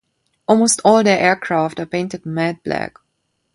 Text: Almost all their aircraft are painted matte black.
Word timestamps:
Almost 0.47 0.81
all 0.83 1.03
their 1.03 1.19
aircraft 1.19 1.79
are 1.79 1.85
painted 1.85 2.25
matte 2.25 2.63
black. 2.63 2.97